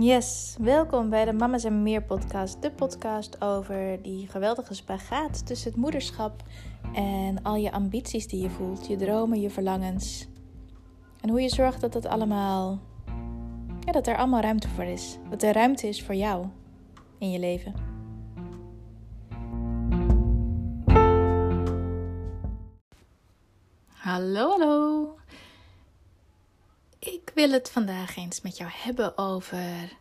[0.00, 2.62] Yes, welkom bij de Mama's en Meer podcast.
[2.62, 6.42] De podcast over die geweldige spagaat tussen het moederschap
[6.94, 10.28] en al je ambities die je voelt, je dromen, je verlangens.
[11.20, 12.80] En hoe je zorgt dat het allemaal,
[13.80, 15.18] ja, dat er allemaal ruimte voor is.
[15.30, 16.46] Dat er ruimte is voor jou
[17.18, 17.74] in je leven.
[23.86, 25.19] Hallo, hallo.
[27.40, 29.92] Wil het vandaag eens met jou hebben over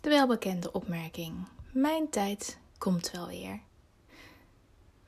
[0.00, 3.60] de welbekende opmerking: Mijn tijd komt wel weer.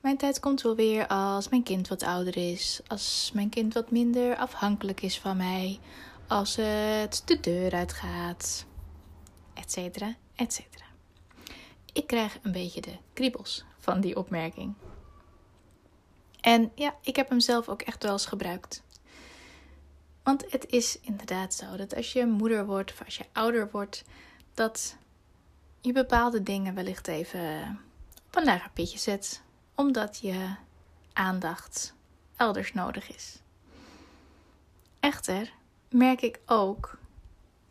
[0.01, 3.91] Mijn tijd komt wel weer als mijn kind wat ouder is, als mijn kind wat
[3.91, 5.79] minder afhankelijk is van mij,
[6.27, 8.65] als het de deur uitgaat,
[9.53, 10.85] etcetera, etcetera.
[11.93, 14.73] Ik krijg een beetje de kriebels van die opmerking.
[16.41, 18.83] En ja, ik heb hem zelf ook echt wel eens gebruikt.
[20.25, 24.03] Want het is inderdaad zo dat als je moeder wordt of als je ouder wordt,
[24.53, 24.97] dat
[25.81, 27.79] je bepaalde dingen wellicht even
[28.27, 29.41] op een lager pitje zet,
[29.75, 30.55] omdat je
[31.13, 31.93] aandacht
[32.35, 33.39] elders nodig is.
[34.99, 35.53] Echter
[35.89, 36.97] merk ik ook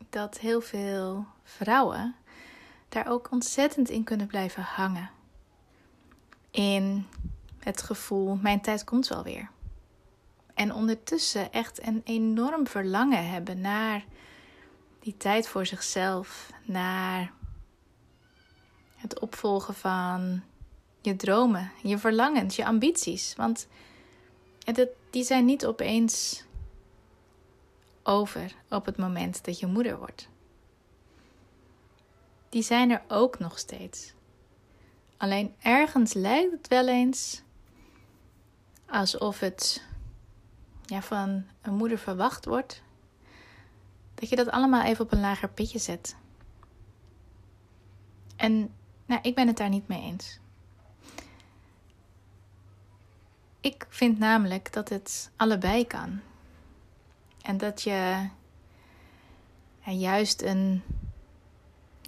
[0.09, 2.15] dat heel veel vrouwen
[2.89, 5.09] daar ook ontzettend in kunnen blijven hangen.
[6.51, 7.07] In
[7.59, 9.49] het gevoel: mijn tijd komt wel weer.
[10.55, 14.05] En ondertussen echt een enorm verlangen hebben naar
[14.99, 17.31] die tijd voor zichzelf, naar
[18.95, 20.43] het opvolgen van
[21.01, 23.33] je dromen, je verlangens, je ambities.
[23.35, 23.67] Want
[25.09, 26.43] die zijn niet opeens
[28.03, 30.27] over op het moment dat je moeder wordt.
[32.49, 34.13] Die zijn er ook nog steeds.
[35.17, 37.41] Alleen ergens lijkt het wel eens
[38.85, 39.83] alsof het
[40.85, 42.83] ja, van een moeder verwacht wordt,
[44.15, 46.15] dat je dat allemaal even op een lager pitje zet.
[48.35, 48.73] En
[49.05, 50.39] nou, ik ben het daar niet mee eens.
[53.59, 56.19] Ik vind namelijk dat het allebei kan.
[57.41, 58.27] En dat je
[59.83, 60.83] juist een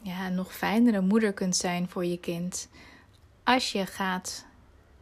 [0.04, 2.70] ja, nog fijnere moeder kunt zijn voor je kind.
[3.44, 4.46] Als je gaat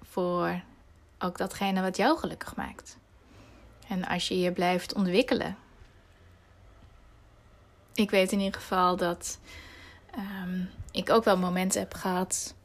[0.01, 0.63] voor
[1.19, 2.97] ook datgene wat jou gelukkig maakt.
[3.87, 5.57] En als je je blijft ontwikkelen.
[7.93, 9.39] Ik weet in ieder geval dat
[10.11, 12.55] ehm, ik ook wel momenten heb gehad.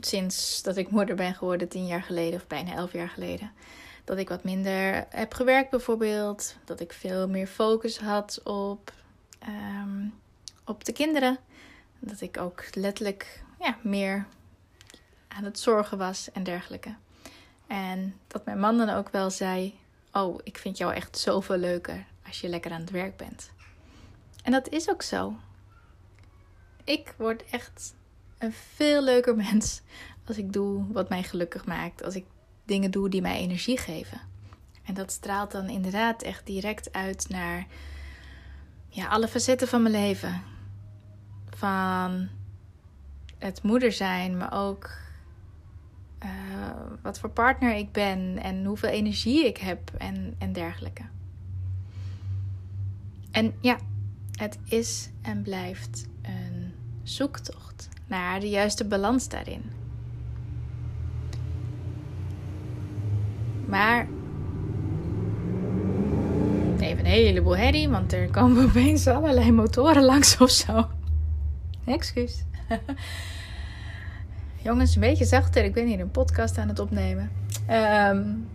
[0.00, 3.52] Sinds dat ik moeder ben geworden, tien jaar geleden of bijna elf jaar geleden.
[4.04, 6.56] Dat ik wat minder heb gewerkt, bijvoorbeeld.
[6.64, 8.92] Dat ik veel meer focus had op,
[9.38, 10.06] ehm,
[10.64, 11.38] op de kinderen.
[11.98, 14.26] Dat ik ook letterlijk ja, meer
[15.28, 16.94] aan het zorgen was en dergelijke.
[17.66, 19.78] En dat mijn man dan ook wel zei:
[20.16, 23.50] Oh, ik vind jou echt zoveel leuker als je lekker aan het werk bent.
[24.42, 25.36] En dat is ook zo.
[26.84, 27.94] Ik word echt
[28.38, 29.82] een veel leuker mens
[30.26, 32.02] als ik doe wat mij gelukkig maakt.
[32.02, 32.24] Als ik
[32.64, 34.20] dingen doe die mij energie geven.
[34.84, 37.66] En dat straalt dan inderdaad echt direct uit naar
[38.88, 40.42] ja, alle facetten van mijn leven.
[41.50, 42.28] Van
[43.38, 44.90] het moeder zijn, maar ook
[46.24, 46.30] uh,
[47.02, 51.02] wat voor partner ik ben en hoeveel energie ik heb en, en dergelijke.
[53.30, 53.78] En ja,
[54.32, 59.62] het is en blijft een zoektocht naar de juiste balans daarin.
[63.66, 64.06] Maar
[66.78, 70.88] even een heleboel herrie, want er komen opeens allerlei motoren langs of zo.
[71.84, 72.44] Excuus.
[74.64, 75.64] Jongens, een beetje zachter.
[75.64, 77.30] Ik ben hier een podcast aan het opnemen.
[77.70, 78.48] Um,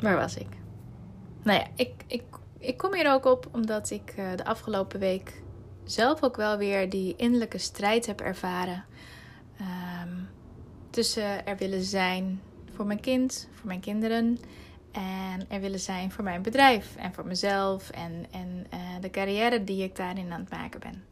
[0.00, 0.46] waar was ik?
[1.42, 2.22] Nou ja, ik, ik,
[2.58, 5.42] ik kom hier ook op omdat ik uh, de afgelopen week
[5.84, 8.84] zelf ook wel weer die innerlijke strijd heb ervaren.
[9.60, 10.28] Um,
[10.90, 12.40] tussen er willen zijn
[12.74, 14.38] voor mijn kind, voor mijn kinderen.
[14.92, 17.90] En er willen zijn voor mijn bedrijf en voor mezelf.
[17.90, 21.04] En, en uh, de carrière die ik daarin aan het maken ben.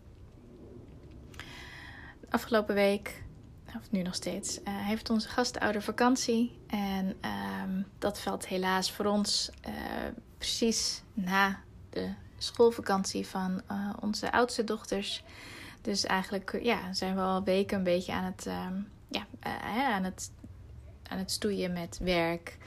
[2.29, 3.29] Afgelopen week
[3.77, 6.59] of nu nog steeds, uh, heeft onze gastouder vakantie.
[6.67, 9.75] En uh, dat valt helaas voor ons uh,
[10.39, 15.23] precies na de schoolvakantie van uh, onze oudste dochters.
[15.83, 18.75] Dus eigenlijk ja, zijn we al weken een beetje aan het, ehm,
[19.09, 19.27] ja,
[19.95, 20.31] aan het,
[21.09, 22.59] aan het stoeien met werk,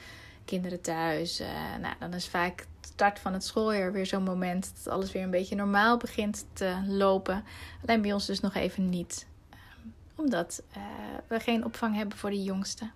[0.44, 1.42] kinderen thuis.
[1.80, 5.30] nou, dan is vaak start van het schooljaar weer zo'n moment dat alles weer een
[5.30, 7.44] beetje normaal begint te lopen.
[7.82, 9.26] Alleen bij ons dus nog even niet
[10.14, 10.82] omdat uh,
[11.26, 12.90] we geen opvang hebben voor de jongste.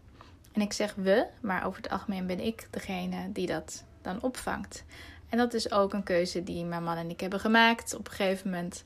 [0.53, 4.85] En ik zeg we, maar over het algemeen ben ik degene die dat dan opvangt.
[5.29, 7.95] En dat is ook een keuze die mijn man en ik hebben gemaakt.
[7.95, 8.85] Op een gegeven moment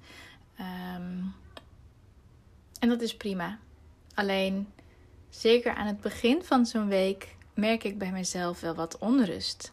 [0.56, 1.18] Ehm,
[2.78, 3.58] en dat is prima.
[4.14, 4.72] Alleen,
[5.30, 9.72] zeker aan het begin van zo'n week merk ik bij mezelf wel wat onrust.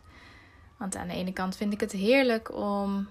[0.77, 3.07] Want aan de ene kant vind ik het heerlijk om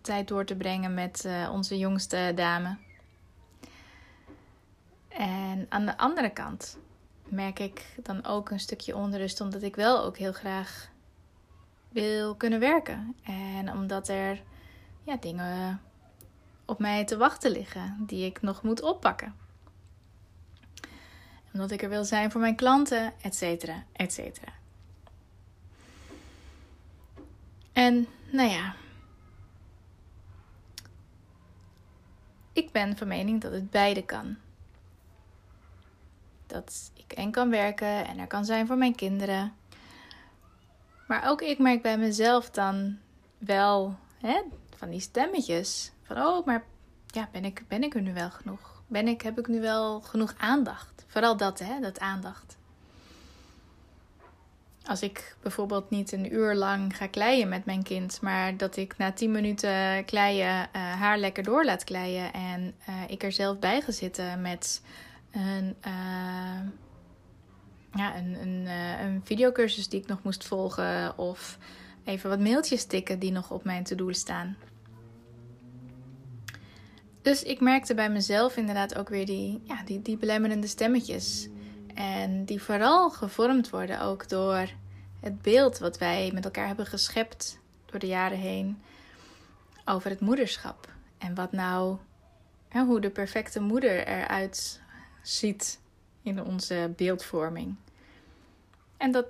[0.00, 2.76] tijd door te brengen met uh, onze jongste dame.
[5.20, 6.78] En aan de andere kant
[7.24, 10.90] merk ik dan ook een stukje onrust, omdat ik wel ook heel graag
[11.88, 13.16] wil kunnen werken.
[13.22, 14.42] En omdat er
[15.02, 15.82] ja, dingen
[16.64, 19.34] op mij te wachten liggen die ik nog moet oppakken.
[21.52, 24.52] Omdat ik er wil zijn voor mijn klanten, et cetera, et cetera.
[27.72, 28.74] En nou ja,
[32.52, 34.36] ik ben van mening dat het beide kan.
[36.50, 39.52] Dat ik en kan werken en er kan zijn voor mijn kinderen.
[41.06, 42.98] Maar ook ik merk bij mezelf dan
[43.38, 44.42] wel hè,
[44.76, 45.92] van die stemmetjes.
[46.02, 46.64] Van oh, maar
[47.06, 48.82] ja, ben ik, ben ik er nu wel genoeg?
[48.86, 51.04] Ben ik, heb ik nu wel genoeg aandacht?
[51.06, 52.58] Vooral dat, hè, dat aandacht.
[54.84, 58.96] Als ik bijvoorbeeld niet een uur lang ga kleien met mijn kind, maar dat ik
[58.96, 63.58] na 10 minuten kleien uh, haar lekker door laat kleien en uh, ik er zelf
[63.58, 64.82] bij ga zitten met
[65.30, 66.60] een, uh,
[67.92, 68.66] ja, een, een,
[69.04, 71.58] een videocursus die ik nog moest volgen of
[72.04, 74.56] even wat mailtjes tikken die nog op mijn to-do staan.
[77.22, 81.48] Dus ik merkte bij mezelf inderdaad ook weer die, ja, die, die belemmerende stemmetjes.
[81.94, 84.68] En die vooral gevormd worden ook door
[85.20, 88.82] het beeld wat wij met elkaar hebben geschept door de jaren heen
[89.84, 90.88] over het moederschap.
[91.18, 91.96] En wat nou,
[92.70, 94.80] hoe de perfecte moeder eruit
[95.22, 95.80] ziet
[96.22, 97.74] in onze beeldvorming.
[98.96, 99.26] En dat,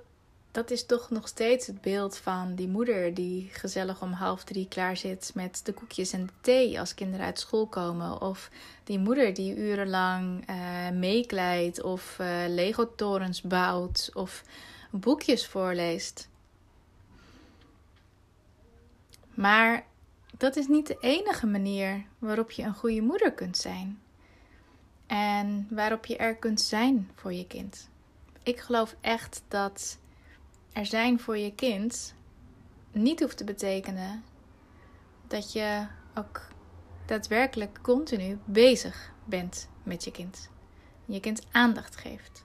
[0.51, 4.67] dat is toch nog steeds het beeld van die moeder die gezellig om half drie
[4.67, 8.21] klaar zit met de koekjes en de thee als kinderen uit school komen.
[8.21, 8.49] Of
[8.83, 14.43] die moeder die urenlang uh, meekleidt of uh, Lego-torens bouwt of
[14.91, 16.29] boekjes voorleest.
[19.33, 19.85] Maar
[20.37, 24.01] dat is niet de enige manier waarop je een goede moeder kunt zijn.
[25.11, 27.89] En waarop je er kunt zijn voor je kind.
[28.43, 29.97] Ik geloof echt dat
[30.73, 32.13] er zijn voor je kind
[32.91, 34.23] niet hoeft te betekenen
[35.27, 36.41] dat je ook
[37.05, 40.49] daadwerkelijk continu bezig bent met je kind.
[41.05, 42.43] Je kind aandacht geeft.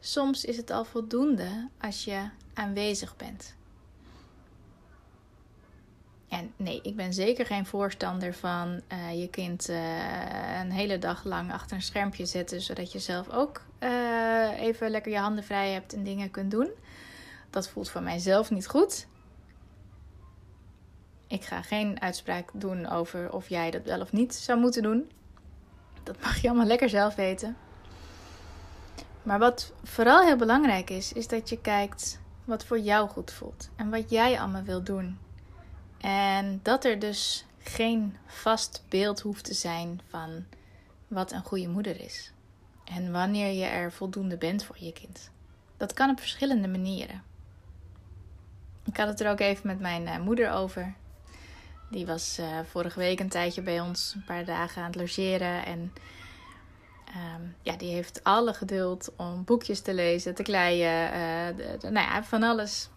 [0.00, 3.56] Soms is het al voldoende als je aanwezig bent.
[6.30, 11.24] En nee, ik ben zeker geen voorstander van uh, je kind uh, een hele dag
[11.24, 15.72] lang achter een schermpje zetten, zodat je zelf ook uh, even lekker je handen vrij
[15.72, 16.70] hebt en dingen kunt doen.
[17.50, 19.06] Dat voelt voor mijzelf niet goed.
[21.26, 25.10] Ik ga geen uitspraak doen over of jij dat wel of niet zou moeten doen.
[26.02, 27.56] Dat mag je allemaal lekker zelf weten.
[29.22, 33.70] Maar wat vooral heel belangrijk is, is dat je kijkt wat voor jou goed voelt
[33.76, 35.18] en wat jij allemaal wil doen.
[36.00, 40.44] En dat er dus geen vast beeld hoeft te zijn van
[41.08, 42.32] wat een goede moeder is.
[42.84, 45.30] En wanneer je er voldoende bent voor je kind.
[45.76, 47.22] Dat kan op verschillende manieren.
[48.84, 50.94] Ik had het er ook even met mijn eh, moeder over.
[51.90, 55.64] Die was uh, vorige week een tijdje bij ons, een paar dagen aan het logeren.
[55.64, 55.92] En
[57.16, 62.24] um, ja, die heeft alle geduld om boekjes te lezen, te kleien, uh, nou ja,
[62.24, 62.88] van alles.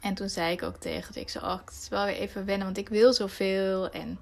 [0.00, 2.66] En toen zei ik ook tegen ik zei, oh, het is wel weer even wennen,
[2.66, 3.90] want ik wil zoveel.
[3.90, 4.18] En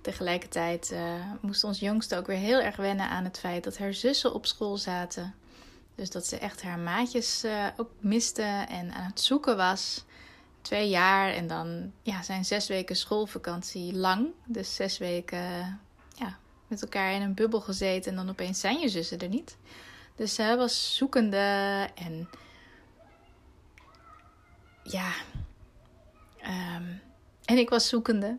[0.00, 1.00] tegelijkertijd uh,
[1.40, 4.46] moest ons jongste ook weer heel erg wennen aan het feit dat haar zussen op
[4.46, 5.34] school zaten.
[5.94, 10.04] Dus dat ze echt haar maatjes uh, ook miste en aan het zoeken was.
[10.60, 14.28] Twee jaar en dan ja, zijn zes weken schoolvakantie lang.
[14.44, 15.80] Dus zes weken
[16.14, 19.56] ja, met elkaar in een bubbel gezeten en dan opeens zijn je zussen er niet.
[20.16, 22.28] Dus zij was zoekende en
[24.90, 25.12] ja.
[26.76, 27.00] Um,
[27.44, 28.38] en ik was zoekende.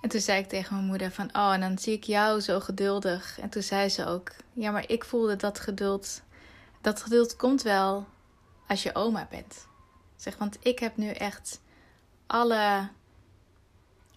[0.00, 2.60] En toen zei ik tegen mijn moeder van, oh, en dan zie ik jou zo
[2.60, 3.38] geduldig.
[3.40, 6.22] En toen zei ze ook, ja, maar ik voelde dat geduld,
[6.80, 8.06] dat geduld komt wel
[8.68, 9.66] als je oma bent.
[10.16, 11.60] Zeg, want ik heb nu echt
[12.26, 12.88] alle,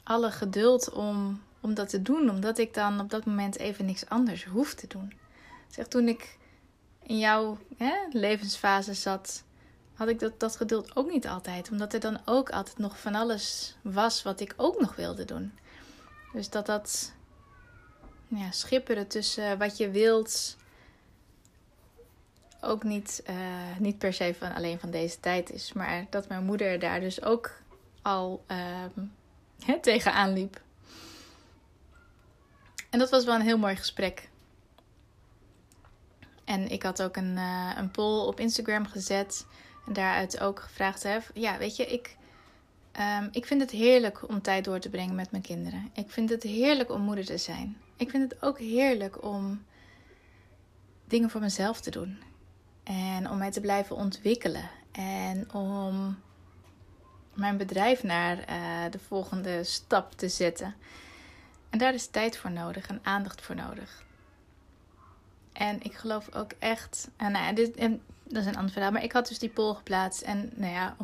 [0.03, 4.09] alle geduld om om dat te doen, omdat ik dan op dat moment even niks
[4.09, 5.13] anders hoef te doen.
[5.67, 6.37] Zeg, toen ik
[7.03, 9.43] in jouw hè, levensfase zat,
[9.97, 11.71] had ik dat, dat geduld ook niet altijd.
[11.71, 15.57] Omdat er dan ook altijd nog van alles was wat ik ook nog wilde doen.
[16.33, 17.13] Dus dat dat
[18.27, 20.57] ja, schipperen tussen wat je wilt
[22.61, 25.73] ook niet, uh, niet per se van alleen van deze tijd is.
[25.73, 27.51] Maar dat mijn moeder daar dus ook
[28.01, 28.43] al
[29.65, 30.61] hè, tegenaan liep.
[32.89, 34.29] En dat was wel een heel mooi gesprek.
[36.43, 39.45] En ik had ook een, uh, een poll op Instagram gezet.
[39.87, 42.17] En daaruit ook gevraagd: hè, ja, weet je, ik,
[42.99, 45.89] um, ik vind het heerlijk om tijd door te brengen met mijn kinderen.
[45.93, 47.77] Ik vind het heerlijk om moeder te zijn.
[47.95, 49.63] Ik vind het ook heerlijk om
[51.05, 52.17] dingen voor mezelf te doen.
[52.83, 54.69] En om mij te blijven ontwikkelen.
[54.91, 56.19] En om
[57.33, 60.75] mijn bedrijf naar uh, de volgende stap te zetten.
[61.69, 64.03] En daar is tijd voor nodig en aandacht voor nodig.
[65.53, 67.09] En ik geloof ook echt.
[67.17, 68.91] En nou ja, dit, en dat is een ander verhaal.
[68.91, 70.21] Maar ik had dus die poll geplaatst.
[70.21, 70.95] En nou ja,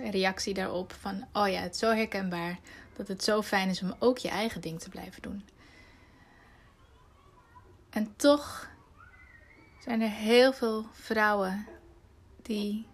[0.00, 0.92] 100% reactie daarop.
[1.00, 2.58] Van oh ja, het is zo herkenbaar.
[2.96, 5.44] Dat het zo fijn is om ook je eigen ding te blijven doen.
[7.90, 8.68] En toch
[9.84, 11.66] zijn er heel veel vrouwen
[12.42, 12.86] die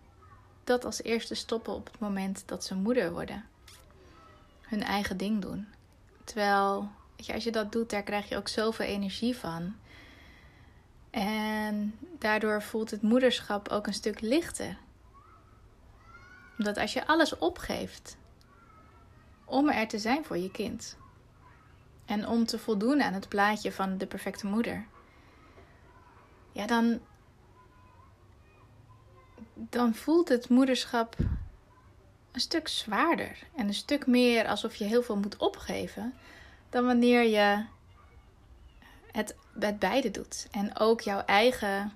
[0.64, 3.44] dat als eerste stoppen op het moment dat ze moeder worden.
[4.60, 5.66] Hun eigen ding doen.
[6.24, 9.74] Terwijl, weet je, als je dat doet, daar krijg je ook zoveel energie van.
[11.14, 14.76] En daardoor voelt het moederschap ook een stuk lichter.
[16.58, 18.16] Omdat als je alles opgeeft
[19.44, 20.96] om er te zijn voor je kind.
[22.04, 24.86] En om te voldoen aan het plaatje van de perfecte moeder.
[26.52, 27.00] Ja, dan,
[29.54, 31.16] dan voelt het moederschap
[32.32, 33.38] een stuk zwaarder.
[33.56, 36.14] En een stuk meer alsof je heel veel moet opgeven.
[36.70, 37.64] Dan wanneer je
[39.14, 40.48] het met beide doet.
[40.50, 41.92] En ook jouw eigen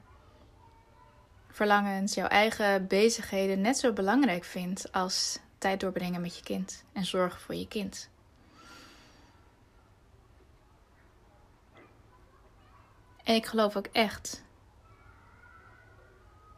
[1.49, 7.05] verlangens, jouw eigen bezigheden net zo belangrijk vindt als tijd doorbrengen met je kind en
[7.05, 8.09] zorgen voor je kind.
[13.25, 14.43] En ik geloof ook echt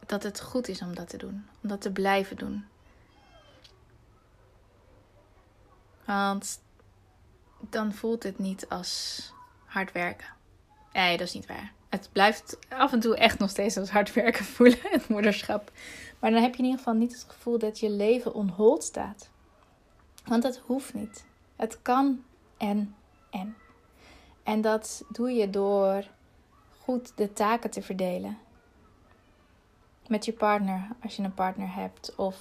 [0.05, 2.67] dat het goed is om dat te doen, om dat te blijven doen.
[6.05, 6.61] Want
[7.59, 9.23] dan voelt het niet als
[9.65, 10.39] hard werken.
[10.93, 11.71] Nee, dat is niet waar.
[11.89, 15.71] Het blijft af en toe echt nog steeds als hard werken voelen, het moederschap.
[16.19, 19.29] Maar dan heb je in ieder geval niet het gevoel dat je leven onhold staat.
[20.25, 21.25] Want dat hoeft niet.
[21.55, 22.23] Het kan
[22.57, 22.95] en
[23.29, 23.55] en.
[24.43, 26.07] En dat doe je door
[26.79, 28.37] goed de taken te verdelen.
[30.07, 32.15] Met je partner, als je een partner hebt.
[32.15, 32.35] Of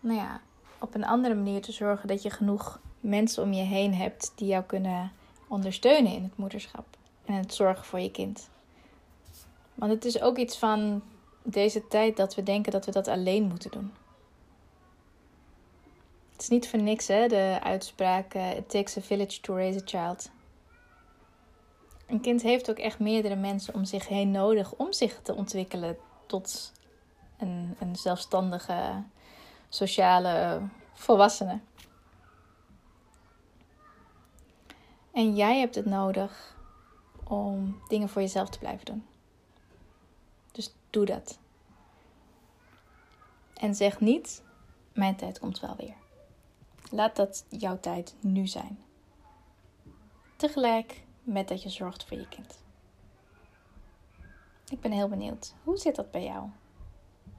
[0.00, 0.40] nou ja,
[0.78, 4.48] op een andere manier te zorgen dat je genoeg mensen om je heen hebt die
[4.48, 5.12] jou kunnen
[5.48, 6.97] ondersteunen in het moederschap
[7.28, 8.48] en het zorgen voor je kind.
[9.74, 11.02] Want het is ook iets van
[11.42, 13.92] deze tijd dat we denken dat we dat alleen moeten doen.
[16.32, 19.82] Het is niet voor niks, hè, de uitspraak: It takes a village to raise a
[19.84, 20.30] child.
[22.06, 25.96] Een kind heeft ook echt meerdere mensen om zich heen nodig om zich te ontwikkelen
[26.26, 26.72] tot
[27.38, 29.02] een, een zelfstandige,
[29.68, 30.60] sociale
[30.92, 31.60] volwassene.
[35.12, 36.56] En jij hebt het nodig
[37.28, 39.06] om dingen voor jezelf te blijven doen.
[40.52, 41.38] Dus doe dat.
[43.54, 44.42] En zeg niet:
[44.92, 45.94] Mijn tijd komt wel weer.
[46.90, 48.78] Laat dat jouw tijd nu zijn.
[50.36, 52.62] Tegelijk met dat je zorgt voor je kind.
[54.68, 55.54] Ik ben heel benieuwd.
[55.64, 56.48] Hoe zit dat bij jou?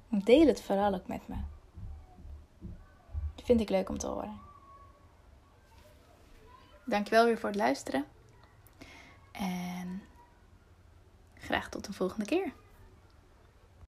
[0.09, 1.35] Deel het vooral ook met me.
[3.43, 4.39] Vind ik leuk om te horen.
[6.85, 8.05] Dankjewel weer voor het luisteren.
[9.39, 10.01] En
[11.39, 12.53] graag tot de volgende keer.